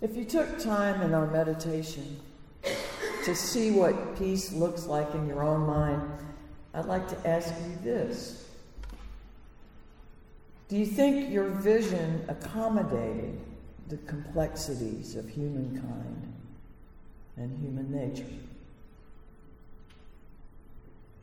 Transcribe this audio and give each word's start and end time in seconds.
If 0.00 0.16
you 0.16 0.24
took 0.24 0.58
time 0.58 1.02
in 1.02 1.12
our 1.12 1.26
meditation 1.26 2.18
to 3.24 3.34
see 3.34 3.70
what 3.70 4.18
peace 4.18 4.50
looks 4.50 4.86
like 4.86 5.14
in 5.14 5.26
your 5.26 5.42
own 5.42 5.66
mind, 5.66 6.00
I'd 6.72 6.86
like 6.86 7.06
to 7.08 7.28
ask 7.28 7.52
you 7.66 7.76
this. 7.82 8.48
Do 10.68 10.78
you 10.78 10.86
think 10.86 11.30
your 11.30 11.48
vision 11.48 12.24
accommodated 12.28 13.40
the 13.88 13.98
complexities 13.98 15.16
of 15.16 15.28
humankind 15.28 16.32
and 17.36 17.58
human 17.58 17.92
nature? 17.92 18.24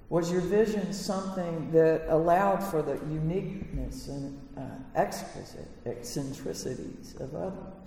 Was 0.10 0.32
your 0.32 0.42
vision 0.42 0.94
something 0.94 1.72
that 1.72 2.06
allowed 2.10 2.64
for 2.64 2.84
the 2.84 2.94
uniqueness 3.12 4.08
and 4.08 4.40
uh, 4.56 4.62
exquisite 4.96 5.68
eccentricities 5.86 7.16
of 7.20 7.34
others? 7.34 7.87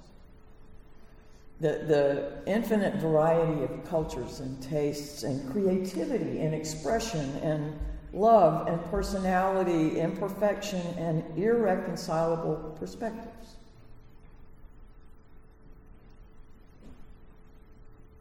The, 1.61 1.85
the 1.87 2.33
infinite 2.47 2.95
variety 2.97 3.65
of 3.65 3.85
cultures 3.85 4.41
and 4.41 4.63
tastes 4.63 5.25
and 5.25 5.53
creativity 5.53 6.41
and 6.41 6.55
expression 6.55 7.37
and 7.43 7.79
love 8.13 8.67
and 8.67 8.83
personality, 8.91 10.01
imperfection 10.01 10.81
and 10.97 11.23
irreconcilable 11.39 12.77
perspectives. 12.79 13.57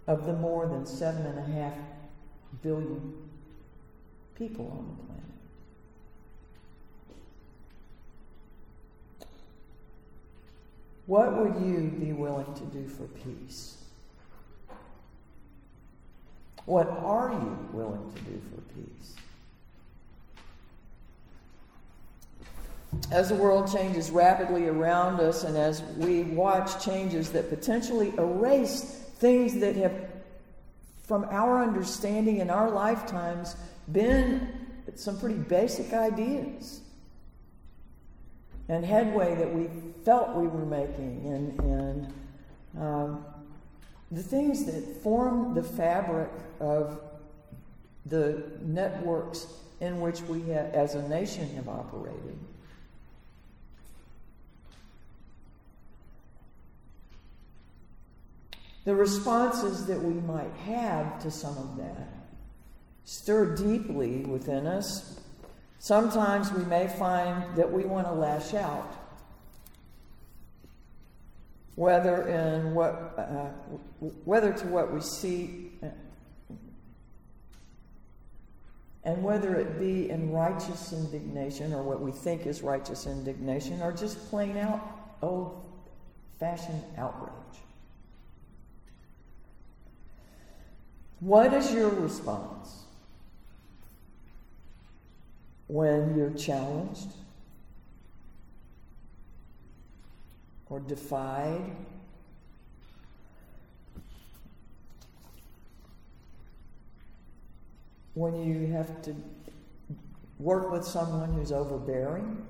Of 0.06 0.26
the 0.26 0.34
more 0.34 0.68
than 0.68 0.86
seven 0.86 1.26
and 1.26 1.40
a 1.40 1.46
half 1.54 1.74
billion 2.62 3.14
people 4.36 4.66
on 4.66 4.98
the 4.98 5.04
planet. 5.06 5.19
What 11.09 11.36
would 11.38 11.66
you 11.66 11.91
be 11.99 12.13
willing 12.13 12.54
to 12.54 12.66
do 12.66 12.88
for 12.88 13.05
peace? 13.08 13.78
What 16.66 16.88
are 16.88 17.31
you 17.31 17.70
willing 17.73 18.14
to 18.14 18.22
do 18.22 18.39
for 18.52 18.61
peace? 18.75 19.16
As 23.11 23.30
the 23.30 23.36
world 23.36 23.73
changes 23.73 24.11
rapidly 24.11 24.67
around 24.67 25.19
us, 25.19 25.44
and 25.45 25.58
as 25.58 25.81
we 25.97 26.22
watch 26.25 26.86
changes 26.86 27.31
that 27.31 27.50
potentially 27.50 28.14
erase 28.19 28.81
things 29.16 29.59
that 29.62 29.75
have, 29.78 30.12
from 31.08 31.23
our 31.31 31.64
understanding 31.64 32.38
in 32.38 32.52
our 32.52 32.69
lifetimes, 32.69 33.56
been 33.91 34.47
some 34.94 35.19
pretty 35.19 35.39
basic 35.39 35.91
ideas 35.91 36.81
and 38.70 38.86
headway 38.86 39.36
that 39.36 39.53
we 39.53 39.67
felt 40.06 40.36
we 40.36 40.48
were 40.48 40.66
making, 40.66 41.25
and, 41.25 41.59
and 41.59 42.14
um, 42.80 43.25
the 44.12 44.23
things 44.23 44.66
that 44.66 45.02
form 45.03 45.53
the 45.53 45.64
fabric 45.64 46.30
of 46.59 47.02
the 48.06 48.44
networks 48.62 49.47
in 49.81 50.00
which 50.00 50.22
we 50.22 50.52
as 50.52 50.95
a 50.95 51.08
nation 51.09 51.47
have 51.56 51.67
operated. 51.67 52.38
The 58.86 58.95
responses 58.95 59.86
that 59.88 60.02
we 60.02 60.14
might 60.22 60.53
have 60.66 61.22
to 61.23 61.30
some 61.30 61.58
of 61.58 61.78
that 61.78 62.08
stir 63.06 63.56
deeply 63.56 64.20
within 64.20 64.66
us. 64.66 65.19
Sometimes 65.80 66.52
we 66.52 66.63
may 66.66 66.88
find 66.88 67.55
that 67.55 67.72
we 67.72 67.83
want 67.83 68.05
to 68.05 68.13
lash 68.13 68.53
out, 68.53 68.94
whether 71.75 72.27
in 72.27 72.75
what, 72.75 73.16
uh, 73.17 73.47
whether 74.25 74.52
to 74.52 74.67
what 74.67 74.94
we 74.94 75.00
see, 75.00 75.72
and 79.06 79.23
whether 79.23 79.56
it 79.56 79.79
be 79.79 80.09
in 80.09 80.31
righteous 80.31 80.91
indignation 80.91 81.73
or 81.73 81.81
what 81.81 82.01
we 82.01 82.12
think 82.12 82.45
is 82.45 82.62
righteous 82.62 83.07
indignation, 83.07 83.81
or 83.81 83.94
just 83.94 84.29
plain 84.29 84.57
out 84.57 84.81
old-fashioned 85.22 86.84
outrage. 86.97 87.31
What 91.22 91.53
is 91.53 91.73
your 91.73 91.89
response? 91.89 92.84
When 95.69 96.18
you're 96.18 96.31
challenged 96.31 97.13
or 100.68 100.80
defied. 100.80 101.62
When 108.16 108.44
you 108.44 108.68
have 108.74 109.02
to 109.03 109.16
work 110.40 110.72
with 110.72 110.84
someone 110.84 111.34
who's 111.34 111.52
overbearing. 111.52 112.44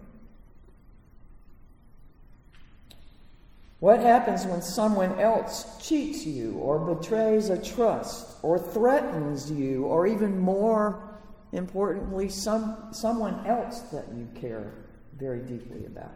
What 3.81 3.99
happens 3.99 4.45
when 4.45 4.61
someone 4.61 5.19
else 5.19 5.65
cheats 5.85 6.25
you 6.25 6.53
or 6.53 6.95
betrays 6.95 7.49
a 7.49 7.61
trust 7.61 8.37
or 8.43 8.57
threatens 8.57 9.51
you 9.51 9.83
or 9.83 10.07
even 10.07 10.39
more 10.39 11.08
importantly, 11.51 12.29
some, 12.29 12.89
someone 12.91 13.45
else 13.45 13.81
that 13.91 14.05
you 14.15 14.27
care 14.39 14.73
very 15.17 15.39
deeply 15.39 15.85
about. 15.85 16.11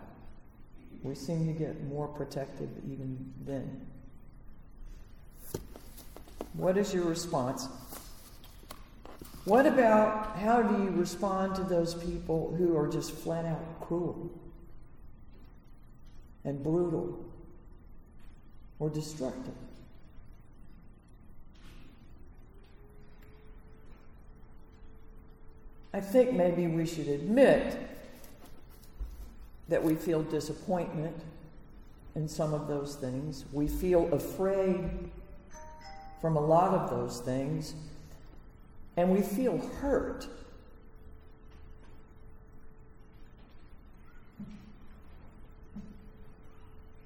We 1.02 1.16
seem 1.16 1.48
to 1.48 1.54
get 1.54 1.84
more 1.86 2.08
protective 2.08 2.70
even 2.90 3.34
then. 3.46 3.86
What 6.54 6.78
is 6.78 6.94
your 6.94 7.06
response? 7.06 7.68
What 9.46 9.66
about 9.66 10.38
how 10.38 10.62
do 10.62 10.84
you 10.84 10.92
respond 10.92 11.56
to 11.56 11.64
those 11.64 11.96
people 11.96 12.56
who 12.58 12.78
are 12.78 12.88
just 12.88 13.12
flat 13.12 13.46
out 13.46 13.82
cruel 13.82 14.32
and 16.46 16.64
brutal 16.64 17.26
or 18.80 18.90
destructive? 18.90 19.56
I 25.94 26.02
think 26.02 26.34
maybe 26.34 26.66
we 26.68 26.86
should 26.88 27.08
admit 27.08 27.78
that 29.70 29.84
we 29.84 29.94
feel 29.94 30.24
disappointment 30.24 31.16
in 32.16 32.28
some 32.28 32.54
of 32.54 32.68
those 32.68 32.96
things. 32.96 33.46
We 33.54 33.68
feel 33.68 34.12
afraid 34.14 34.90
from 36.20 36.36
a 36.36 36.42
lot 36.42 36.74
of 36.74 36.90
those 36.90 37.20
things. 37.20 37.76
And 38.98 39.10
we 39.12 39.22
feel 39.22 39.58
hurt. 39.82 40.28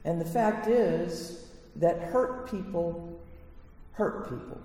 And 0.06 0.22
the 0.22 0.26
fact 0.26 0.68
is 0.68 1.48
that 1.76 2.00
hurt 2.00 2.50
people 2.50 3.20
hurt 3.94 4.30
people. 4.30 4.62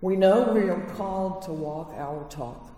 We 0.00 0.16
know 0.16 0.52
we 0.52 0.68
are 0.70 0.80
called 0.96 1.42
to 1.42 1.52
walk 1.52 1.92
our 1.96 2.24
talk. 2.28 2.70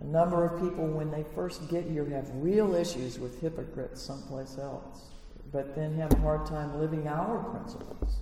A 0.00 0.04
number 0.04 0.44
of 0.46 0.60
people, 0.60 0.86
when 0.86 1.10
they 1.10 1.24
first 1.34 1.68
get 1.68 1.84
here, 1.84 2.08
have 2.10 2.30
real 2.34 2.74
issues 2.74 3.18
with 3.18 3.40
hypocrites 3.40 4.00
someplace 4.00 4.56
else, 4.58 5.10
but 5.52 5.74
then 5.74 5.94
have 5.96 6.12
a 6.12 6.16
hard 6.18 6.46
time 6.46 6.78
living 6.80 7.06
our 7.06 7.38
principles. 7.50 8.16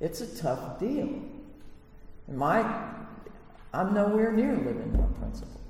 It's 0.00 0.20
a 0.20 0.36
tough 0.36 0.78
deal. 0.78 1.08
And 2.26 2.36
my, 2.36 2.60
I'm 3.72 3.94
nowhere 3.94 4.32
near 4.32 4.54
living 4.54 4.98
our 5.00 5.08
principles. 5.18 5.63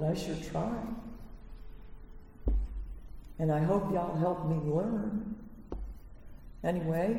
But 0.00 0.12
I 0.12 0.14
sure 0.14 0.34
try. 0.50 0.72
And 3.38 3.52
I 3.52 3.62
hope 3.62 3.92
y'all 3.92 4.16
help 4.16 4.48
me 4.48 4.56
learn. 4.56 5.36
Anyway, 6.64 7.18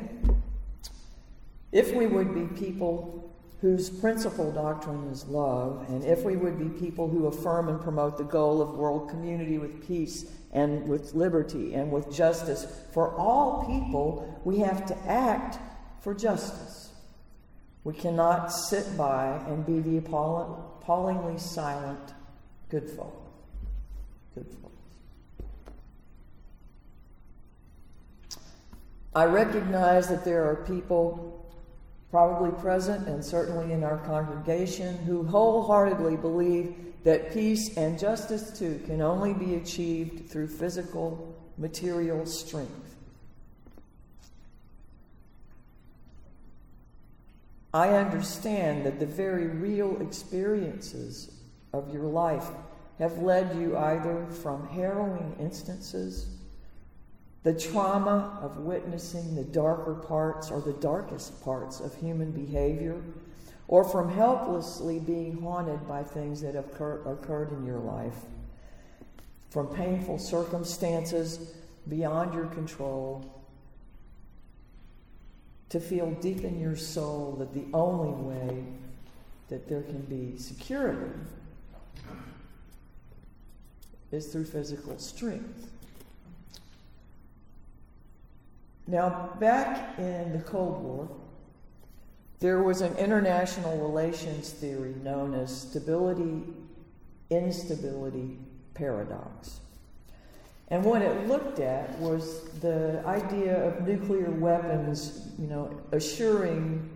if 1.70 1.94
we 1.94 2.08
would 2.08 2.34
be 2.34 2.46
people 2.58 3.32
whose 3.60 3.88
principal 3.88 4.50
doctrine 4.50 5.08
is 5.12 5.24
love, 5.26 5.86
and 5.90 6.04
if 6.04 6.24
we 6.24 6.36
would 6.36 6.58
be 6.58 6.80
people 6.80 7.08
who 7.08 7.26
affirm 7.26 7.68
and 7.68 7.80
promote 7.80 8.18
the 8.18 8.24
goal 8.24 8.60
of 8.60 8.74
world 8.74 9.08
community 9.08 9.58
with 9.58 9.86
peace 9.86 10.26
and 10.52 10.88
with 10.88 11.14
liberty 11.14 11.74
and 11.74 11.92
with 11.92 12.12
justice 12.12 12.66
for 12.92 13.14
all 13.16 13.64
people, 13.64 14.40
we 14.44 14.58
have 14.58 14.84
to 14.86 14.98
act 15.08 15.58
for 16.02 16.14
justice. 16.14 16.90
We 17.84 17.94
cannot 17.94 18.48
sit 18.48 18.96
by 18.96 19.40
and 19.46 19.64
be 19.64 19.78
the 19.78 19.98
appallingly 19.98 21.38
silent 21.38 22.14
Good 22.72 22.88
folk. 22.88 23.14
Good 24.34 24.46
folk. 24.62 24.72
I 29.14 29.26
recognize 29.26 30.08
that 30.08 30.24
there 30.24 30.48
are 30.48 30.64
people 30.64 31.52
probably 32.10 32.50
present 32.62 33.08
and 33.08 33.22
certainly 33.22 33.74
in 33.74 33.84
our 33.84 33.98
congregation 33.98 34.96
who 35.04 35.22
wholeheartedly 35.22 36.16
believe 36.16 36.74
that 37.04 37.34
peace 37.34 37.76
and 37.76 37.98
justice 37.98 38.58
too 38.58 38.80
can 38.86 39.02
only 39.02 39.34
be 39.34 39.56
achieved 39.56 40.30
through 40.30 40.48
physical, 40.48 41.38
material 41.58 42.24
strength. 42.24 42.96
I 47.74 47.90
understand 47.90 48.86
that 48.86 48.98
the 48.98 49.04
very 49.04 49.48
real 49.48 50.00
experiences 50.00 51.41
of 51.72 51.92
your 51.92 52.04
life 52.04 52.48
have 52.98 53.18
led 53.18 53.56
you 53.56 53.76
either 53.76 54.26
from 54.26 54.68
harrowing 54.68 55.34
instances, 55.40 56.28
the 57.42 57.54
trauma 57.54 58.38
of 58.40 58.58
witnessing 58.58 59.34
the 59.34 59.44
darker 59.44 59.94
parts 59.94 60.50
or 60.50 60.60
the 60.60 60.74
darkest 60.74 61.42
parts 61.42 61.80
of 61.80 61.94
human 61.96 62.30
behavior, 62.30 63.02
or 63.68 63.82
from 63.82 64.10
helplessly 64.10 64.98
being 64.98 65.40
haunted 65.40 65.88
by 65.88 66.02
things 66.02 66.40
that 66.40 66.54
have 66.54 66.66
occurred 67.06 67.52
in 67.52 67.66
your 67.66 67.78
life, 67.78 68.16
from 69.50 69.66
painful 69.68 70.18
circumstances 70.18 71.54
beyond 71.88 72.34
your 72.34 72.46
control, 72.46 73.24
to 75.70 75.80
feel 75.80 76.10
deep 76.20 76.44
in 76.44 76.60
your 76.60 76.76
soul 76.76 77.34
that 77.38 77.54
the 77.54 77.64
only 77.72 78.12
way 78.12 78.62
that 79.48 79.68
there 79.68 79.82
can 79.82 80.02
be 80.02 80.36
security 80.38 81.10
is 84.12 84.26
through 84.26 84.44
physical 84.44 84.98
strength. 84.98 85.68
Now, 88.86 89.30
back 89.40 89.98
in 89.98 90.32
the 90.32 90.42
Cold 90.44 90.82
War, 90.82 91.08
there 92.40 92.62
was 92.62 92.80
an 92.80 92.96
international 92.96 93.78
relations 93.78 94.50
theory 94.50 94.94
known 95.02 95.34
as 95.34 95.62
stability 95.62 96.42
instability 97.30 98.36
paradox. 98.74 99.60
And 100.68 100.84
what 100.84 101.02
it 101.02 101.28
looked 101.28 101.60
at 101.60 101.98
was 101.98 102.48
the 102.60 103.02
idea 103.06 103.62
of 103.66 103.86
nuclear 103.86 104.30
weapons, 104.30 105.28
you 105.38 105.46
know, 105.46 105.80
assuring, 105.92 106.88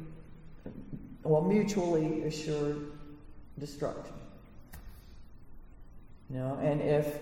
well, 1.22 1.42
mutually 1.42 2.24
assured 2.24 2.92
destruction. 3.58 4.15
You 6.30 6.38
know, 6.38 6.58
and 6.60 6.80
if 6.80 7.18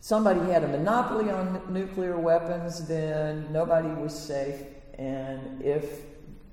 somebody 0.00 0.40
had 0.50 0.64
a 0.64 0.68
monopoly 0.68 1.30
on 1.30 1.72
nuclear 1.72 2.18
weapons, 2.18 2.86
then 2.86 3.50
nobody 3.52 3.88
was 3.88 4.18
safe. 4.18 4.62
And 4.98 5.62
if 5.62 6.02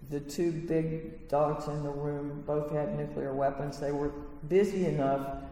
the 0.10 0.20
two 0.22 0.52
big 0.52 1.28
dogs 1.28 1.68
in 1.68 1.84
the 1.84 1.90
room 1.90 2.44
both 2.48 2.72
had 2.72 2.98
nuclear 2.98 3.34
weapons, 3.34 3.80
they 3.80 3.92
were 3.92 4.12
busy 4.48 4.86
enough 4.86 5.44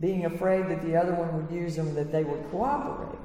being 0.00 0.24
afraid 0.24 0.68
that 0.68 0.82
the 0.82 0.96
other 0.96 1.14
one 1.14 1.34
would 1.36 1.54
use 1.54 1.76
them 1.76 1.94
that 1.94 2.10
they 2.10 2.24
would 2.24 2.50
cooperate. 2.50 3.18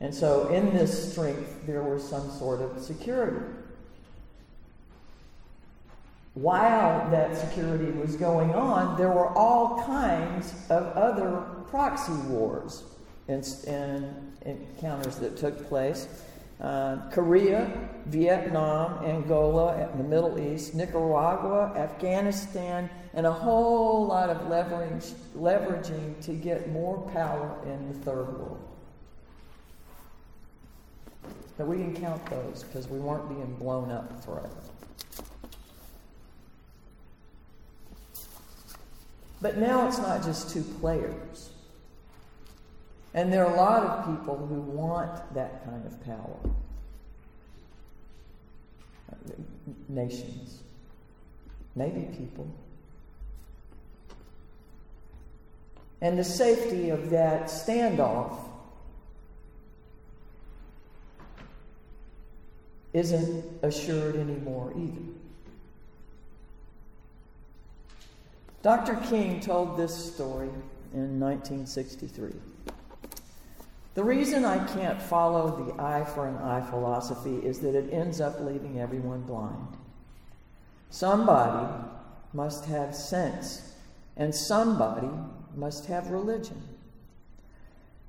And 0.00 0.14
so, 0.14 0.48
in 0.48 0.74
this 0.74 1.12
strength, 1.12 1.66
there 1.66 1.82
was 1.82 2.08
some 2.08 2.30
sort 2.30 2.62
of 2.62 2.80
security 2.82 3.44
while 6.40 7.10
that 7.10 7.36
security 7.36 7.90
was 7.92 8.16
going 8.16 8.54
on, 8.54 8.96
there 8.96 9.10
were 9.10 9.28
all 9.36 9.82
kinds 9.84 10.54
of 10.70 10.86
other 10.96 11.44
proxy 11.68 12.14
wars 12.28 12.84
and, 13.28 13.46
and 13.66 14.32
encounters 14.46 15.16
that 15.16 15.36
took 15.36 15.68
place. 15.68 16.08
Uh, 16.58 16.96
Korea, 17.10 17.70
Vietnam, 18.06 19.04
Angola, 19.04 19.90
the 19.96 20.02
Middle 20.02 20.38
East, 20.38 20.74
Nicaragua, 20.74 21.74
Afghanistan, 21.76 22.88
and 23.12 23.26
a 23.26 23.32
whole 23.32 24.06
lot 24.06 24.30
of 24.30 24.48
leverage, 24.48 25.12
leveraging 25.36 26.22
to 26.24 26.32
get 26.32 26.70
more 26.70 26.98
power 27.12 27.54
in 27.66 27.92
the 27.92 27.98
third 27.98 28.28
world. 28.38 28.66
But 31.58 31.66
we 31.66 31.76
didn't 31.76 31.96
count 31.96 32.24
those 32.26 32.64
because 32.64 32.88
we 32.88 32.98
weren't 32.98 33.28
being 33.28 33.54
blown 33.56 33.90
up 33.90 34.24
forever. 34.24 34.69
But 39.40 39.56
now 39.56 39.88
it's 39.88 39.98
not 39.98 40.22
just 40.22 40.50
two 40.50 40.62
players. 40.62 41.50
And 43.14 43.32
there 43.32 43.44
are 43.44 43.52
a 43.52 43.56
lot 43.56 43.82
of 43.82 44.06
people 44.06 44.36
who 44.36 44.60
want 44.60 45.34
that 45.34 45.64
kind 45.64 45.84
of 45.84 46.04
power. 46.04 46.36
Nations, 49.88 50.60
maybe 51.74 52.02
people. 52.16 52.48
And 56.00 56.18
the 56.18 56.24
safety 56.24 56.90
of 56.90 57.10
that 57.10 57.44
standoff 57.44 58.36
isn't 62.92 63.44
assured 63.62 64.16
anymore 64.16 64.72
either. 64.76 65.19
Dr. 68.62 68.96
King 69.08 69.40
told 69.40 69.78
this 69.78 70.12
story 70.12 70.50
in 70.92 71.18
1963. 71.18 72.32
The 73.94 74.04
reason 74.04 74.44
I 74.44 74.64
can't 74.74 75.00
follow 75.00 75.64
the 75.64 75.82
eye 75.82 76.04
for 76.04 76.28
an 76.28 76.36
eye 76.36 76.60
philosophy 76.68 77.36
is 77.36 77.60
that 77.60 77.74
it 77.74 77.90
ends 77.90 78.20
up 78.20 78.38
leaving 78.40 78.78
everyone 78.78 79.22
blind. 79.22 79.78
Somebody 80.90 81.72
must 82.34 82.66
have 82.66 82.94
sense, 82.94 83.72
and 84.18 84.34
somebody 84.34 85.08
must 85.56 85.86
have 85.86 86.10
religion. 86.10 86.62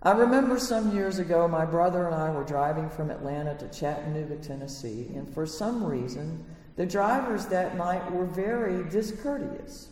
I 0.03 0.12
remember 0.12 0.59
some 0.59 0.94
years 0.94 1.18
ago, 1.18 1.48
my 1.48 1.63
brother 1.63 2.07
and 2.07 2.15
I 2.15 2.30
were 2.30 2.44
driving 2.44 2.89
from 2.89 3.09
Atlanta 3.09 3.56
to 3.57 3.69
Chattanooga, 3.69 4.36
Tennessee, 4.36 5.12
and 5.15 5.33
for 5.33 5.45
some 5.45 5.81
reason, 5.83 6.44
the 6.75 6.86
drivers 6.86 7.45
that 7.45 7.77
night 7.77 8.12
were 8.12 8.25
very 8.25 8.83
discourteous 8.89 9.88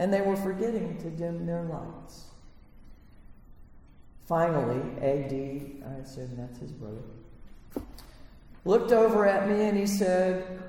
and 0.00 0.10
they 0.10 0.22
were 0.22 0.34
forgetting 0.34 0.96
to 0.96 1.10
dim 1.10 1.44
their 1.44 1.62
lights. 1.64 2.28
Finally, 4.26 4.80
A.D., 5.02 5.82
I 5.86 5.92
assume 6.00 6.36
that's 6.38 6.58
his 6.58 6.72
brother, 6.72 7.02
looked 8.64 8.92
over 8.92 9.26
at 9.26 9.46
me 9.46 9.66
and 9.66 9.76
he 9.76 9.86
said, 9.86 10.62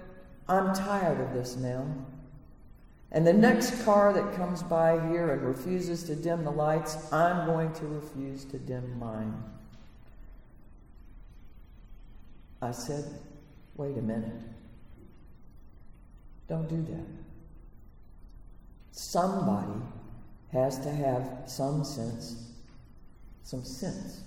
I'm 0.49 0.75
tired 0.75 1.21
of 1.21 1.33
this 1.33 1.55
now. 1.55 1.87
And 3.13 3.25
the 3.25 3.31
next 3.31 3.85
car 3.85 4.11
that 4.11 4.35
comes 4.35 4.63
by 4.63 4.99
here 5.07 5.31
and 5.31 5.41
refuses 5.43 6.03
to 6.03 6.15
dim 6.15 6.43
the 6.43 6.51
lights, 6.51 7.11
I'm 7.13 7.45
going 7.45 7.71
to 7.73 7.85
refuse 7.85 8.43
to 8.45 8.59
dim 8.59 8.99
mine. 8.99 9.33
I 12.61 12.71
said, 12.71 13.05
Wait 13.77 13.97
a 13.97 14.01
minute. 14.01 14.41
Don't 16.49 16.67
do 16.67 16.81
that. 16.93 17.30
Somebody 18.91 19.81
has 20.51 20.79
to 20.79 20.91
have 20.91 21.43
some 21.45 21.83
sense, 21.83 22.51
some 23.43 23.63
sense 23.63 24.21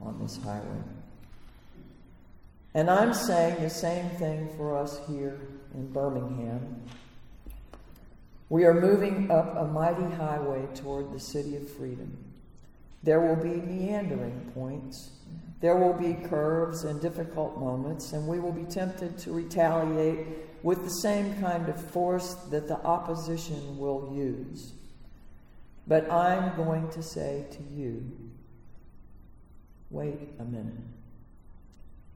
on 0.00 0.18
this 0.20 0.38
highway. 0.42 0.82
And 2.74 2.90
I'm 2.90 3.14
saying 3.14 3.62
the 3.62 3.70
same 3.70 4.10
thing 4.10 4.48
for 4.56 4.76
us 4.76 5.00
here 5.08 5.38
in 5.74 5.92
Birmingham. 5.92 6.82
We 8.48 8.64
are 8.64 8.74
moving 8.74 9.30
up 9.30 9.56
a 9.56 9.64
mighty 9.64 10.14
highway 10.14 10.66
toward 10.74 11.12
the 11.12 11.20
city 11.20 11.56
of 11.56 11.68
freedom. 11.70 12.16
There 13.02 13.20
will 13.20 13.36
be 13.36 13.60
meandering 13.60 14.50
points. 14.54 15.10
There 15.60 15.76
will 15.76 15.94
be 15.94 16.14
curves 16.28 16.84
and 16.84 17.00
difficult 17.00 17.58
moments, 17.58 18.12
and 18.12 18.26
we 18.26 18.38
will 18.38 18.52
be 18.52 18.64
tempted 18.64 19.16
to 19.18 19.32
retaliate 19.32 20.26
with 20.62 20.84
the 20.84 20.90
same 20.90 21.40
kind 21.40 21.68
of 21.68 21.90
force 21.90 22.34
that 22.50 22.68
the 22.68 22.78
opposition 22.84 23.78
will 23.78 24.12
use. 24.14 24.72
But 25.86 26.10
I'm 26.10 26.56
going 26.56 26.88
to 26.90 27.02
say 27.02 27.44
to 27.50 27.62
you 27.74 28.10
wait 29.90 30.18
a 30.40 30.44
minute, 30.44 30.74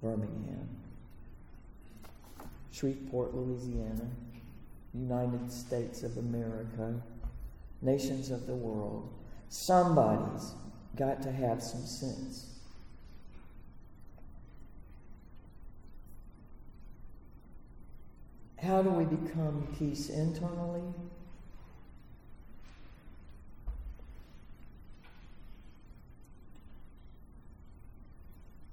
Birmingham, 0.02 0.68
Shreveport, 2.72 3.34
Louisiana, 3.34 4.08
United 4.94 5.52
States 5.52 6.02
of 6.02 6.16
America, 6.16 6.94
nations 7.82 8.30
of 8.30 8.46
the 8.46 8.54
world. 8.54 9.08
Somebody's 9.48 10.52
got 10.96 11.22
to 11.22 11.30
have 11.30 11.62
some 11.62 11.86
sense. 11.86 12.57
How 18.62 18.82
do 18.82 18.90
we 18.90 19.04
become 19.04 19.66
peace 19.78 20.10
internally? 20.10 20.82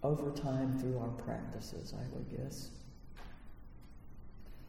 over 0.06 0.30
time 0.32 0.78
through 0.78 1.00
our 1.00 1.10
practices, 1.10 1.94
I 1.98 2.04
would 2.14 2.30
guess. 2.30 2.70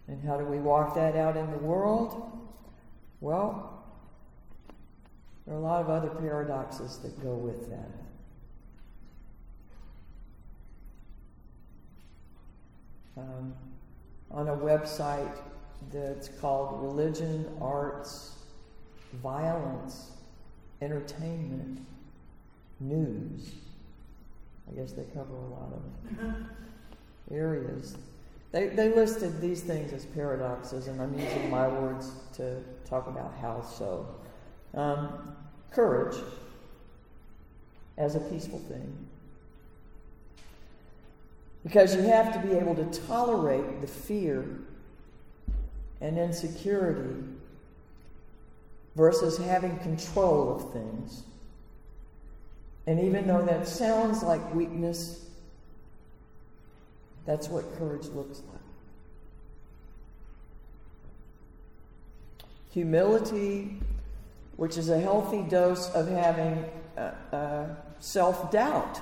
And 0.09 0.23
how 0.25 0.39
do 0.39 0.45
we 0.45 0.59
walk 0.59 0.95
that 0.95 1.15
out 1.15 1.37
in 1.37 1.51
the 1.51 1.59
world? 1.59 2.49
Well, 3.21 3.85
there 5.45 5.55
are 5.55 5.59
a 5.59 5.61
lot 5.61 5.83
of 5.83 5.91
other 5.91 6.09
paradoxes 6.09 6.99
that 6.99 7.23
go 7.23 7.35
with 7.35 7.69
that. 7.69 7.91
Um, 13.19 13.55
on 14.31 14.49
a 14.49 14.57
website 14.57 15.37
that's 15.93 16.29
called 16.29 16.83
Religion, 16.83 17.47
Arts, 17.61 18.37
Violence, 19.23 20.11
Entertainment, 20.83 21.81
News. 22.81 23.53
I 24.69 24.75
guess 24.75 24.93
they 24.93 25.05
cover 25.05 25.35
a 25.35 25.49
lot 25.49 25.73
of 25.73 26.35
areas. 27.31 27.97
They, 28.53 28.69
they 28.69 28.95
listed 28.95 29.41
these 29.41 29.63
things 29.63 29.93
as 29.93 30.05
paradoxes, 30.07 30.89
and 30.89 31.01
I'm 31.01 31.19
using 31.19 31.51
my 31.51 31.69
words 31.69 32.13
to 32.35 32.63
talk 32.89 33.07
about 33.07 33.35
how 33.41 33.63
so. 33.63 34.07
Um, 34.75 35.37
courage 35.71 36.17
as 37.99 38.15
a 38.15 38.21
peaceful 38.21 38.59
thing. 38.61 39.07
Because 41.67 41.97
you 41.97 42.03
have 42.03 42.33
to 42.33 42.39
be 42.47 42.55
able 42.55 42.77
to 42.77 42.85
tolerate 43.09 43.81
the 43.81 43.89
fear 43.89 44.47
and 46.01 46.17
insecurity 46.17 47.25
versus 48.95 49.37
having 49.37 49.77
control 49.79 50.55
of 50.55 50.73
things. 50.73 51.25
And 52.87 53.01
even 53.01 53.27
though 53.27 53.45
that 53.45 53.67
sounds 53.67 54.23
like 54.23 54.55
weakness, 54.55 55.25
that's 57.25 57.49
what 57.49 57.65
courage 57.79 58.07
looks 58.07 58.43
like. 58.53 58.61
Humility, 62.71 63.81
which 64.57 64.77
is 64.77 64.89
a 64.89 65.01
healthy 65.01 65.43
dose 65.43 65.91
of 65.91 66.07
having 66.07 66.65
uh, 66.97 67.11
uh, 67.33 67.67
self 67.99 68.53
doubt. 68.53 69.01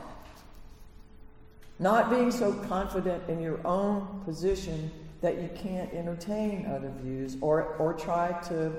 Not 1.78 2.08
being 2.08 2.30
so 2.30 2.52
confident 2.52 3.28
in 3.28 3.42
your 3.42 3.64
own 3.66 4.22
position 4.24 4.90
that 5.20 5.40
you 5.40 5.48
can't 5.56 5.92
entertain 5.92 6.66
other 6.66 6.92
views 7.02 7.36
or, 7.40 7.74
or 7.78 7.94
try 7.94 8.32
to 8.48 8.72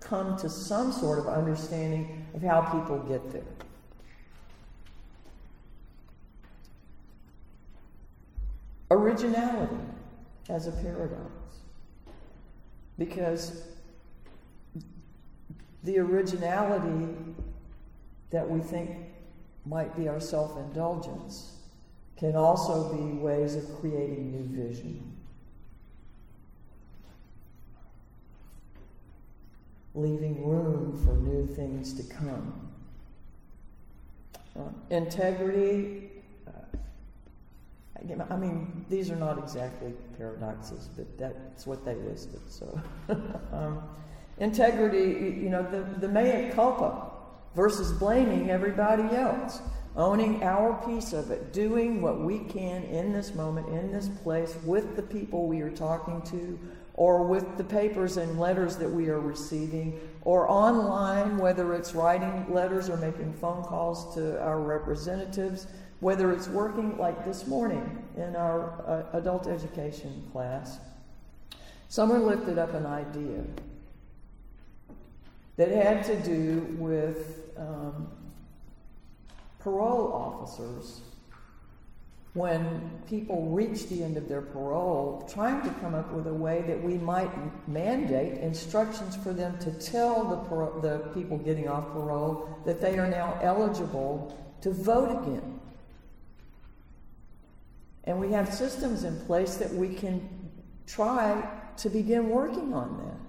come 0.00 0.36
to 0.38 0.48
some 0.48 0.90
sort 0.90 1.18
of 1.18 1.28
understanding 1.28 2.26
of 2.34 2.42
how 2.42 2.62
people 2.62 2.98
get 3.00 3.30
there. 3.30 3.42
Originality 8.90 9.76
as 10.48 10.66
a 10.66 10.72
paradox. 10.72 11.30
Because 12.98 13.62
the 15.84 15.98
originality 15.98 17.14
that 18.30 18.48
we 18.48 18.60
think 18.60 18.90
might 19.64 19.96
be 19.96 20.08
our 20.08 20.20
self 20.20 20.58
indulgence 20.58 21.59
can 22.20 22.36
also 22.36 22.94
be 22.94 23.18
ways 23.18 23.56
of 23.56 23.80
creating 23.80 24.30
new 24.30 24.64
vision. 24.64 25.10
leaving 29.94 30.46
room 30.46 30.98
for 31.04 31.14
new 31.14 31.46
things 31.46 31.92
to 31.94 32.02
come. 32.14 32.68
Uh, 34.58 34.62
integrity, 34.90 36.10
uh, 36.46 36.76
I 38.30 38.36
mean, 38.36 38.84
these 38.88 39.10
are 39.10 39.16
not 39.16 39.38
exactly 39.38 39.92
paradoxes, 40.16 40.88
but 40.96 41.18
that's 41.18 41.66
what 41.66 41.84
they 41.84 41.94
listed. 41.94 42.40
So, 42.48 42.80
um, 43.52 43.82
integrity, 44.38 45.40
you 45.40 45.50
know, 45.50 45.62
the, 45.62 45.82
the 46.00 46.08
mea 46.08 46.50
culpa 46.52 47.10
versus 47.54 47.92
blaming 47.92 48.50
everybody 48.50 49.14
else, 49.14 49.60
owning 49.96 50.42
our 50.42 50.74
piece 50.86 51.12
of 51.12 51.30
it, 51.30 51.52
doing 51.52 52.00
what 52.00 52.20
we 52.20 52.38
can 52.38 52.84
in 52.84 53.12
this 53.12 53.34
moment, 53.34 53.68
in 53.68 53.90
this 53.90 54.08
place, 54.08 54.56
with 54.64 54.96
the 54.96 55.02
people 55.02 55.46
we 55.46 55.60
are 55.60 55.70
talking 55.70 56.22
to, 56.22 56.58
or 56.94 57.24
with 57.24 57.56
the 57.56 57.64
papers 57.64 58.16
and 58.16 58.38
letters 58.38 58.76
that 58.76 58.88
we 58.88 59.08
are 59.08 59.20
receiving, 59.20 59.98
or 60.22 60.48
online, 60.50 61.38
whether 61.38 61.74
it's 61.74 61.94
writing 61.94 62.46
letters 62.52 62.88
or 62.88 62.96
making 62.98 63.32
phone 63.34 63.64
calls 63.64 64.14
to 64.14 64.40
our 64.42 64.60
representatives, 64.60 65.66
whether 66.00 66.32
it's 66.32 66.48
working 66.48 66.96
like 66.98 67.24
this 67.24 67.46
morning 67.46 68.04
in 68.16 68.36
our 68.36 68.84
uh, 68.86 69.18
adult 69.18 69.46
education 69.46 70.28
class. 70.32 70.78
Someone 71.88 72.26
lifted 72.26 72.58
up 72.58 72.74
an 72.74 72.86
idea 72.86 73.42
that 75.56 75.68
had 75.68 76.04
to 76.04 76.16
do 76.22 76.76
with 76.78 77.50
um, 77.58 78.08
parole 79.60 80.12
officers 80.12 81.00
when 82.34 82.90
people 83.08 83.46
reach 83.46 83.88
the 83.88 84.04
end 84.04 84.16
of 84.16 84.28
their 84.28 84.40
parole, 84.40 85.28
trying 85.32 85.60
to 85.62 85.70
come 85.80 85.94
up 85.94 86.12
with 86.12 86.28
a 86.28 86.32
way 86.32 86.62
that 86.62 86.80
we 86.80 86.94
might 86.94 87.30
mandate 87.68 88.38
instructions 88.38 89.16
for 89.16 89.32
them 89.32 89.58
to 89.58 89.72
tell 89.72 90.24
the, 90.24 90.80
the 90.80 90.98
people 91.12 91.36
getting 91.38 91.68
off 91.68 91.90
parole 91.92 92.48
that 92.64 92.80
they 92.80 92.98
are 92.98 93.08
now 93.08 93.36
eligible 93.42 94.36
to 94.60 94.70
vote 94.70 95.22
again. 95.22 95.60
And 98.04 98.20
we 98.20 98.30
have 98.30 98.52
systems 98.52 99.02
in 99.02 99.20
place 99.22 99.56
that 99.56 99.72
we 99.72 99.92
can 99.92 100.28
try 100.86 101.48
to 101.78 101.88
begin 101.88 102.28
working 102.28 102.72
on 102.72 102.96
that. 102.98 103.19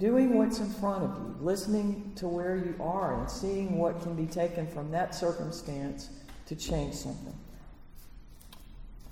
Doing 0.00 0.36
what's 0.36 0.58
in 0.58 0.70
front 0.70 1.04
of 1.04 1.10
you, 1.10 1.36
listening 1.42 2.10
to 2.16 2.26
where 2.26 2.56
you 2.56 2.74
are, 2.80 3.20
and 3.20 3.30
seeing 3.30 3.78
what 3.78 4.00
can 4.02 4.14
be 4.14 4.24
taken 4.24 4.66
from 4.66 4.90
that 4.90 5.14
circumstance 5.14 6.08
to 6.46 6.56
change 6.56 6.94
something. 6.94 7.34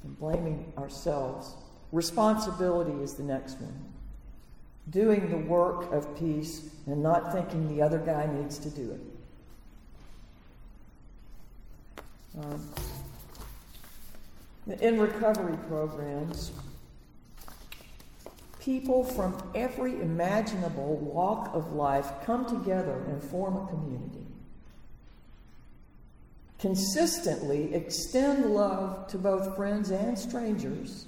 And 0.02 0.18
blaming 0.18 0.72
ourselves. 0.78 1.52
Responsibility 1.92 3.02
is 3.02 3.14
the 3.14 3.22
next 3.22 3.60
one. 3.60 3.84
Doing 4.88 5.28
the 5.28 5.36
work 5.36 5.92
of 5.92 6.18
peace 6.18 6.70
and 6.86 7.02
not 7.02 7.32
thinking 7.34 7.68
the 7.68 7.82
other 7.82 7.98
guy 7.98 8.26
needs 8.26 8.58
to 8.58 8.70
do 8.70 8.90
it. 8.90 9.00
Um, 12.42 12.66
in 14.80 14.98
recovery 14.98 15.58
programs, 15.68 16.52
People 18.60 19.04
from 19.04 19.40
every 19.54 20.00
imaginable 20.00 20.96
walk 20.96 21.50
of 21.54 21.72
life 21.72 22.10
come 22.24 22.44
together 22.44 23.04
and 23.08 23.22
form 23.22 23.56
a 23.56 23.66
community. 23.68 24.26
Consistently 26.58 27.72
extend 27.72 28.46
love 28.46 29.06
to 29.08 29.18
both 29.18 29.54
friends 29.54 29.90
and 29.90 30.18
strangers. 30.18 31.06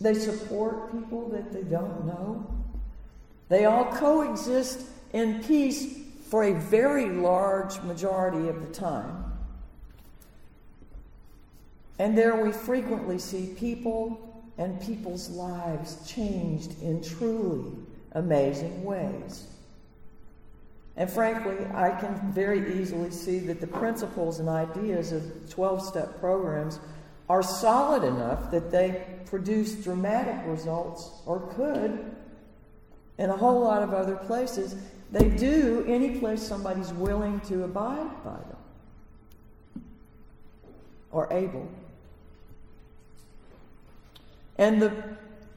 They 0.00 0.14
support 0.14 0.92
people 0.92 1.28
that 1.30 1.52
they 1.52 1.62
don't 1.62 2.06
know. 2.06 2.44
They 3.48 3.64
all 3.64 3.84
coexist 3.92 4.80
in 5.12 5.42
peace 5.44 5.96
for 6.28 6.44
a 6.44 6.52
very 6.52 7.08
large 7.08 7.80
majority 7.82 8.48
of 8.48 8.66
the 8.66 8.74
time. 8.74 9.25
And 11.98 12.16
there 12.16 12.36
we 12.36 12.52
frequently 12.52 13.18
see 13.18 13.54
people 13.58 14.44
and 14.58 14.80
people's 14.80 15.30
lives 15.30 16.06
changed 16.06 16.82
in 16.82 17.02
truly 17.02 17.72
amazing 18.12 18.84
ways. 18.84 19.46
And 20.96 21.10
frankly, 21.10 21.58
I 21.74 21.90
can 21.90 22.32
very 22.32 22.80
easily 22.80 23.10
see 23.10 23.38
that 23.40 23.60
the 23.60 23.66
principles 23.66 24.40
and 24.40 24.48
ideas 24.48 25.12
of 25.12 25.50
12 25.50 25.86
step 25.86 26.20
programs 26.20 26.80
are 27.28 27.42
solid 27.42 28.04
enough 28.04 28.50
that 28.50 28.70
they 28.70 29.04
produce 29.26 29.74
dramatic 29.74 30.36
results, 30.46 31.10
or 31.26 31.40
could, 31.54 32.16
in 33.18 33.30
a 33.30 33.36
whole 33.36 33.60
lot 33.60 33.82
of 33.82 33.92
other 33.92 34.16
places. 34.16 34.76
They 35.12 35.28
do 35.28 35.84
any 35.86 36.18
place 36.18 36.42
somebody's 36.42 36.92
willing 36.92 37.40
to 37.40 37.64
abide 37.64 38.24
by 38.24 38.36
them 38.36 38.56
or 41.10 41.32
able. 41.32 41.68
And 44.58 44.80
the, 44.80 44.92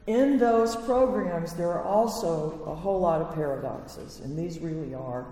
in 0.06 0.38
those 0.38 0.76
programs, 0.76 1.54
there 1.54 1.70
are 1.70 1.82
also 1.84 2.62
a 2.66 2.74
whole 2.74 3.00
lot 3.00 3.22
of 3.22 3.34
paradoxes, 3.34 4.20
and 4.20 4.38
these 4.38 4.58
really 4.58 4.94
are 4.94 5.26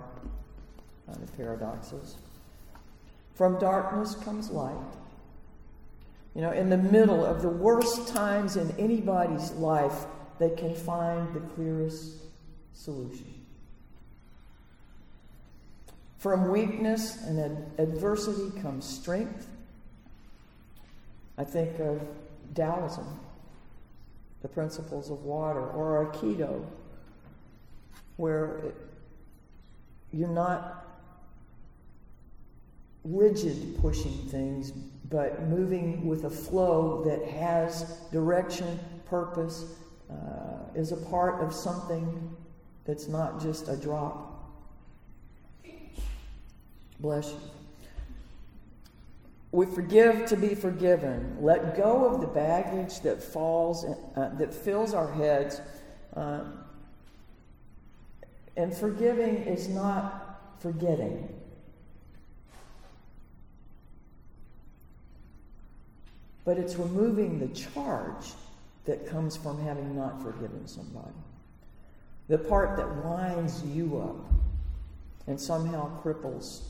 kind 1.06 1.22
of 1.22 1.37
paradoxes. 1.37 2.16
From 3.34 3.58
darkness 3.58 4.14
comes 4.16 4.50
light. 4.50 4.75
You 6.34 6.42
know, 6.42 6.52
in 6.52 6.70
the 6.70 6.78
middle 6.78 7.25
of 7.25 7.42
the 7.42 7.48
worst 7.48 8.08
times 8.08 8.56
in 8.56 8.72
anybody's 8.78 9.50
life, 9.52 10.06
they 10.38 10.50
can 10.50 10.75
find 10.75 11.34
the 11.34 11.40
clearest 11.40 12.16
solution. 12.75 13.34
From 16.18 16.48
weakness 16.48 17.25
and 17.25 17.38
ad- 17.38 17.66
adversity 17.78 18.60
comes 18.60 18.84
strength. 18.84 19.46
I 21.37 21.44
think 21.44 21.78
of 21.78 22.02
Taoism, 22.54 23.06
the 24.42 24.49
principles 24.49 25.11
of 25.11 25.23
water, 25.23 25.61
or 25.61 26.07
Aikido, 26.07 26.64
where 28.16 28.59
it, 28.59 28.76
you're 30.12 30.28
not 30.28 30.87
rigid 33.04 33.76
pushing 33.80 34.12
things, 34.28 34.71
but 34.71 35.42
moving 35.49 36.07
with 36.07 36.25
a 36.25 36.30
flow 36.30 37.02
that 37.04 37.26
has 37.28 37.99
direction, 38.12 38.78
purpose, 39.07 39.64
uh, 40.11 40.14
is 40.75 40.92
a 40.92 40.97
part 40.97 41.42
of 41.42 41.52
something 41.54 42.37
that's 42.85 43.09
not 43.09 43.40
just 43.40 43.68
a 43.68 43.76
drop. 43.76 44.50
Bless 47.00 47.28
you. 47.28 47.57
We 49.50 49.64
forgive 49.67 50.26
to 50.26 50.37
be 50.37 50.55
forgiven. 50.55 51.38
Let 51.40 51.76
go 51.76 52.05
of 52.07 52.21
the 52.21 52.26
baggage 52.26 53.00
that 53.00 53.23
falls, 53.23 53.85
uh, 53.85 54.31
that 54.38 54.52
fills 54.52 54.93
our 54.93 55.11
heads. 55.11 55.61
Uh, 56.14 56.45
and 58.57 58.75
forgiving 58.75 59.37
is 59.37 59.69
not 59.69 60.40
forgetting. 60.59 61.28
But 66.45 66.59
it's 66.59 66.76
removing 66.76 67.38
the 67.38 67.49
charge 67.49 68.33
that 68.85 69.07
comes 69.07 69.37
from 69.37 69.62
having 69.62 69.95
not 69.95 70.23
forgiven 70.23 70.67
somebody. 70.67 71.14
The 72.28 72.38
part 72.38 72.76
that 72.76 73.05
winds 73.05 73.62
you 73.64 73.99
up 73.99 74.31
and 75.26 75.40
somehow 75.40 76.02
cripples 76.02 76.62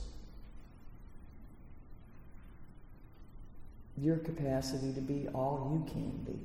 your 4.03 4.17
capacity 4.17 4.93
to 4.93 5.01
be 5.01 5.29
all 5.35 5.71
you 5.73 5.93
can 5.93 6.11
be. 6.25 6.39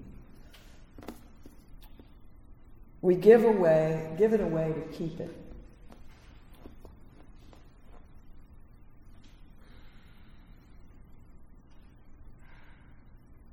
We 3.02 3.16
give 3.16 3.44
away, 3.44 4.16
give 4.18 4.34
it 4.34 4.42
away 4.42 4.74
to 4.74 4.98
keep 4.98 5.20
it. 5.20 5.36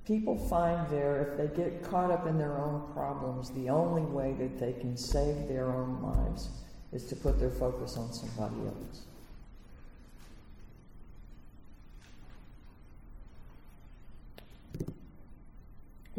People 0.07 0.37
find 0.37 0.89
there, 0.91 1.23
if 1.23 1.37
they 1.37 1.63
get 1.63 1.85
caught 1.85 2.11
up 2.11 2.27
in 2.27 2.37
their 2.37 2.59
own 2.59 2.83
problems, 2.93 3.51
the 3.51 3.71
only 3.71 4.03
way 4.03 4.35
that 4.39 4.59
they 4.59 4.73
can 4.73 4.97
save 4.97 5.47
their 5.47 5.67
own 5.67 6.03
lives 6.03 6.49
is 6.93 7.05
to 7.07 7.17
put 7.17 7.39
their 7.39 7.51
focus 7.51 7.97
on 7.97 8.13
somebody 8.13 8.57
else. 8.67 9.03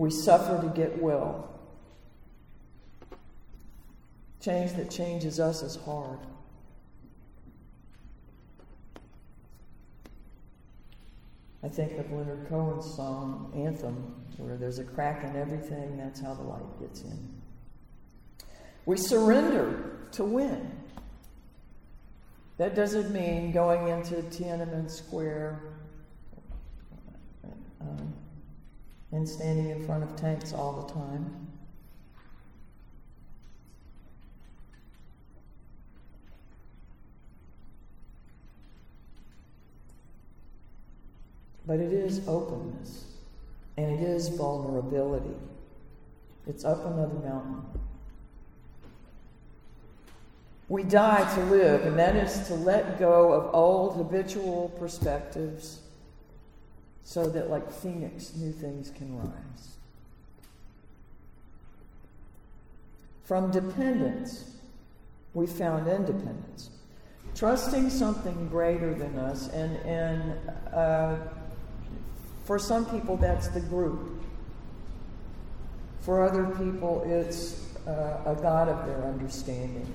We 0.02 0.10
suffer 0.10 0.60
to 0.60 0.68
get 0.70 1.00
well. 1.00 1.48
Change 4.40 4.74
that 4.74 4.90
changes 4.90 5.40
us 5.40 5.62
is 5.62 5.76
hard. 5.76 6.18
I 11.64 11.68
think 11.68 12.00
of 12.00 12.12
Leonard 12.12 12.48
Cohen's 12.50 12.96
song, 12.96 13.54
Anthem, 13.56 14.16
where 14.38 14.58
there's 14.58 14.80
a 14.80 14.84
crack 14.84 15.24
in 15.24 15.36
everything, 15.36 15.98
that's 15.98 16.20
how 16.20 16.34
the 16.34 16.42
light 16.42 16.80
gets 16.80 17.04
in. 17.04 17.30
We 18.88 18.98
surrender 18.98 20.00
to 20.14 20.24
win. 20.24 20.72
That 22.58 22.74
doesn't 22.74 23.12
mean 23.12 23.52
going 23.52 23.90
into 23.90 24.16
Tiananmen 24.16 24.90
Square 24.90 25.62
um, 27.80 28.14
and 29.12 29.28
standing 29.28 29.70
in 29.70 29.86
front 29.86 30.04
of 30.04 30.16
tanks 30.16 30.54
all 30.54 30.84
the 30.84 30.94
time. 30.94 31.48
But 41.66 41.80
it 41.80 41.94
is 41.94 42.28
openness 42.28 43.06
and 43.78 44.00
it 44.00 44.04
is 44.04 44.30
vulnerability. 44.30 45.36
It's 46.48 46.66
up 46.66 46.86
another 46.86 47.20
mountain. 47.24 47.64
We 50.70 50.84
die 50.84 51.36
to 51.36 51.44
live, 51.46 51.86
and 51.86 52.00
that 52.00 52.16
is 52.16 52.48
to 52.48 52.56
let 52.56 52.98
go 52.98 53.34
of 53.34 53.54
old 53.54 53.98
habitual 53.98 54.70
perspectives 54.80 55.82
so 57.04 57.28
that, 57.30 57.50
like 57.50 57.72
Phoenix, 57.72 58.36
new 58.36 58.52
things 58.52 58.92
can 58.96 59.18
rise. 59.18 59.78
From 63.24 63.52
dependence, 63.52 64.56
we 65.34 65.48
found 65.48 65.88
independence. 65.88 66.70
Trusting 67.36 67.90
something 67.90 68.50
greater 68.50 68.94
than 68.94 69.18
us, 69.18 69.48
and, 69.50 69.78
and 69.78 70.50
uh, 70.74 71.16
for 72.44 72.60
some 72.60 72.86
people, 72.86 73.16
that's 73.18 73.48
the 73.50 73.62
group. 73.62 74.22
For 76.02 76.28
other 76.28 76.46
people, 76.46 77.04
it's 77.06 77.74
uh, 77.88 78.22
a 78.26 78.36
God 78.42 78.68
of 78.68 78.86
their 78.86 79.04
understanding. 79.06 79.94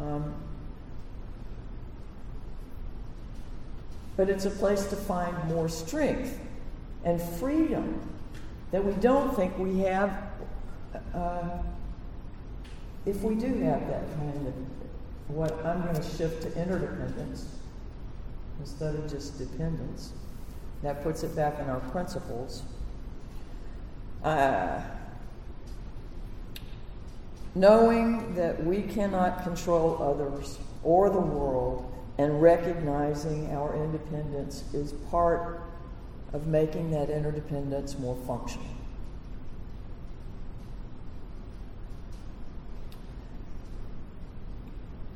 Um, 0.00 0.34
but 4.16 4.28
it's 4.28 4.44
a 4.44 4.50
place 4.50 4.86
to 4.86 4.96
find 4.96 5.36
more 5.48 5.68
strength 5.68 6.38
and 7.04 7.20
freedom 7.20 8.00
that 8.70 8.84
we 8.84 8.92
don't 8.94 9.34
think 9.36 9.56
we 9.58 9.80
have 9.80 10.28
uh, 11.14 11.48
if 13.06 13.22
we 13.22 13.34
do 13.34 13.46
have 13.46 13.86
that 13.88 14.02
kind 14.16 14.46
of 14.46 14.54
what 15.28 15.52
I'm 15.64 15.82
going 15.82 15.94
to 15.94 16.02
shift 16.02 16.42
to 16.42 16.60
interdependence 16.60 17.46
instead 18.60 18.94
of 18.94 19.10
just 19.10 19.38
dependence. 19.38 20.12
That 20.82 21.02
puts 21.02 21.22
it 21.22 21.34
back 21.34 21.58
in 21.60 21.68
our 21.68 21.80
principles. 21.80 22.62
Uh, 24.22 24.82
knowing 27.54 28.34
that 28.34 28.62
we 28.64 28.82
cannot 28.82 29.42
control 29.44 30.02
others 30.02 30.58
or 30.82 31.10
the 31.10 31.20
world 31.20 31.93
and 32.18 32.40
recognizing 32.40 33.50
our 33.52 33.74
independence 33.74 34.64
is 34.72 34.92
part 35.10 35.62
of 36.32 36.46
making 36.46 36.90
that 36.90 37.10
interdependence 37.10 37.98
more 37.98 38.16
functional. 38.26 38.66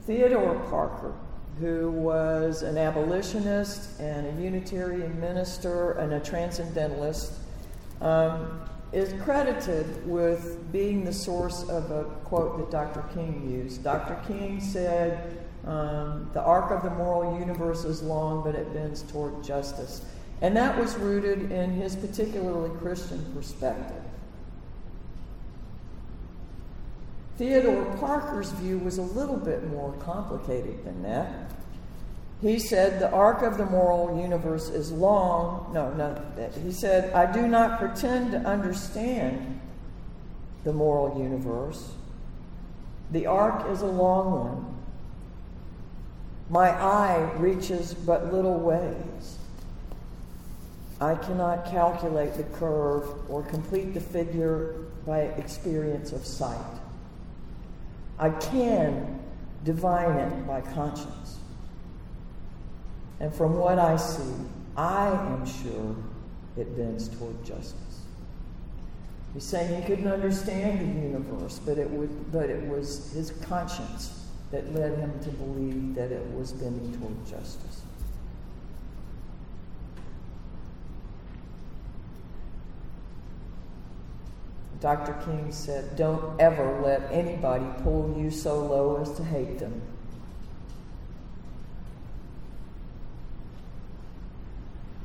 Theodore 0.06 0.54
Parker 0.70 1.14
who 1.58 1.90
was 1.90 2.62
an 2.62 2.78
abolitionist 2.78 3.98
and 4.00 4.26
a 4.26 4.42
Unitarian 4.42 5.20
minister 5.20 5.92
and 5.92 6.12
a 6.12 6.20
transcendentalist, 6.20 7.32
um, 8.00 8.60
is 8.92 9.12
credited 9.22 10.06
with 10.08 10.70
being 10.72 11.04
the 11.04 11.12
source 11.12 11.68
of 11.68 11.90
a 11.90 12.04
quote 12.24 12.56
that 12.58 12.70
Dr. 12.70 13.04
King 13.12 13.50
used. 13.50 13.82
Dr. 13.82 14.18
King 14.26 14.60
said, 14.60 15.38
um, 15.66 16.30
The 16.32 16.42
arc 16.42 16.70
of 16.70 16.82
the 16.82 16.90
moral 16.90 17.38
universe 17.38 17.84
is 17.84 18.02
long, 18.02 18.42
but 18.42 18.54
it 18.54 18.72
bends 18.72 19.02
toward 19.02 19.42
justice. 19.42 20.02
And 20.40 20.56
that 20.56 20.78
was 20.78 20.96
rooted 20.96 21.50
in 21.50 21.72
his 21.72 21.96
particularly 21.96 22.70
Christian 22.78 23.24
perspective. 23.34 24.02
Theodore 27.38 27.84
Parker's 27.98 28.50
view 28.52 28.78
was 28.78 28.98
a 28.98 29.02
little 29.02 29.36
bit 29.36 29.68
more 29.68 29.92
complicated 30.00 30.84
than 30.84 31.02
that. 31.02 31.52
He 32.40 32.58
said, 32.58 33.00
The 33.00 33.10
arc 33.10 33.42
of 33.42 33.58
the 33.58 33.66
moral 33.66 34.20
universe 34.20 34.68
is 34.68 34.92
long. 34.92 35.70
No, 35.72 35.92
no. 35.94 36.20
He 36.64 36.72
said, 36.72 37.12
I 37.12 37.30
do 37.30 37.46
not 37.46 37.78
pretend 37.78 38.32
to 38.32 38.38
understand 38.38 39.60
the 40.64 40.72
moral 40.72 41.20
universe. 41.20 41.92
The 43.10 43.26
arc 43.26 43.68
is 43.70 43.82
a 43.82 43.86
long 43.86 44.30
one. 44.32 44.77
My 46.50 46.70
eye 46.70 47.30
reaches 47.36 47.92
but 47.92 48.32
little 48.32 48.58
ways. 48.58 49.38
I 51.00 51.14
cannot 51.14 51.66
calculate 51.66 52.34
the 52.34 52.44
curve 52.44 53.04
or 53.30 53.42
complete 53.42 53.94
the 53.94 54.00
figure 54.00 54.86
by 55.06 55.20
experience 55.20 56.12
of 56.12 56.24
sight. 56.24 56.58
I 58.18 58.30
can 58.30 59.20
divine 59.64 60.16
it 60.16 60.46
by 60.46 60.60
conscience. 60.60 61.38
And 63.20 63.32
from 63.32 63.56
what 63.56 63.78
I 63.78 63.96
see, 63.96 64.34
I 64.76 65.08
am 65.08 65.46
sure 65.46 65.94
it 66.56 66.76
bends 66.76 67.08
toward 67.08 67.44
justice. 67.44 67.74
He's 69.34 69.44
saying 69.44 69.82
he 69.82 69.86
couldn't 69.86 70.08
understand 70.08 70.80
the 70.80 71.00
universe, 71.00 71.60
but 71.64 71.78
it, 71.78 71.90
would, 71.90 72.32
but 72.32 72.48
it 72.48 72.62
was 72.66 73.12
his 73.12 73.32
conscience 73.42 74.17
that 74.50 74.74
led 74.74 74.98
him 74.98 75.18
to 75.20 75.30
believe 75.30 75.94
that 75.94 76.10
it 76.10 76.24
was 76.32 76.52
bending 76.52 76.98
toward 76.98 77.26
justice. 77.26 77.82
Dr. 84.80 85.12
King 85.24 85.50
said, 85.50 85.96
Don't 85.96 86.40
ever 86.40 86.80
let 86.82 87.10
anybody 87.12 87.66
pull 87.82 88.14
you 88.16 88.30
so 88.30 88.64
low 88.64 89.02
as 89.02 89.12
to 89.16 89.24
hate 89.24 89.58
them. 89.58 89.82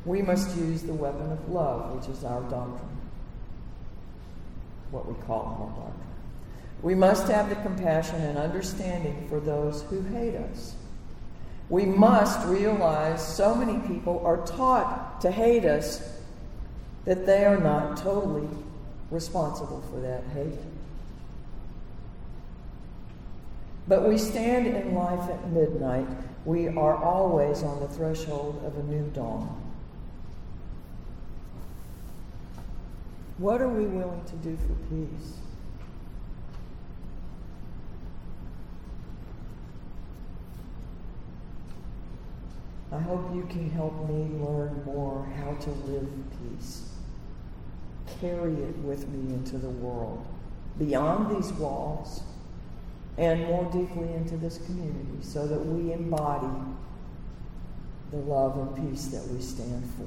We 0.06 0.21
must 0.21 0.56
use 0.58 0.84
the 0.84 0.93
weapon 0.93 1.32
of 1.32 1.49
love, 1.49 1.95
which 1.95 2.10
is 2.10 2.23
our 2.23 2.41
doctrine, 2.41 2.97
what 4.91 5.08
we 5.08 5.15
call 5.23 5.58
our 5.60 5.86
doctrine. 5.86 6.12
We 6.83 6.95
must 6.95 7.29
have 7.29 7.47
the 7.47 7.55
compassion 7.55 8.21
and 8.21 8.37
understanding 8.37 9.25
for 9.29 9.39
those 9.39 9.83
who 9.83 10.01
hate 10.01 10.35
us. 10.35 10.75
We 11.69 11.85
must 11.85 12.45
realize 12.45 13.25
so 13.25 13.55
many 13.55 13.79
people 13.87 14.21
are 14.25 14.45
taught 14.45 15.21
to 15.21 15.31
hate 15.31 15.63
us 15.63 16.19
that 17.05 17.25
they 17.25 17.45
are 17.45 17.57
not 17.57 17.95
totally 17.95 18.49
responsible 19.09 19.81
for 19.89 20.01
that 20.01 20.23
hate. 20.33 20.59
But 23.87 24.07
we 24.07 24.17
stand 24.17 24.67
in 24.67 24.93
life 24.93 25.29
at 25.29 25.49
midnight. 25.51 26.07
We 26.43 26.67
are 26.67 26.95
always 26.95 27.63
on 27.63 27.79
the 27.79 27.87
threshold 27.87 28.61
of 28.65 28.77
a 28.77 28.83
new 28.83 29.09
dawn. 29.11 29.61
What 33.37 33.61
are 33.61 33.69
we 33.69 33.85
willing 33.85 34.23
to 34.25 34.35
do 34.35 34.57
for 34.57 34.73
peace? 34.93 35.37
I 42.93 42.99
hope 42.99 43.34
you 43.34 43.41
can 43.49 43.71
help 43.71 44.08
me 44.08 44.29
learn 44.39 44.84
more 44.86 45.25
how 45.38 45.56
to 45.56 45.69
live 45.91 46.08
peace. 46.39 46.89
Carry 48.21 48.53
it 48.53 48.77
with 48.79 49.08
me 49.10 49.34
into 49.34 49.58
the 49.58 49.69
world, 49.69 50.23
beyond 50.77 51.36
these 51.36 51.51
walls, 51.53 52.21
and 53.17 53.45
more 53.45 53.63
deeply 53.71 54.13
into 54.13 54.38
this 54.38 54.60
community, 54.65 55.17
so 55.21 55.47
that 55.47 55.65
we 55.65 55.91
embody 55.91 56.56
the 58.12 58.17
love 58.17 58.58
and 58.58 58.91
peace 58.91 59.08
that 59.08 59.27
we 59.27 59.41
stand 59.41 59.84
for. 59.97 60.06